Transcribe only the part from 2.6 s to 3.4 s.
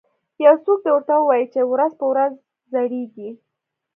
زړیږي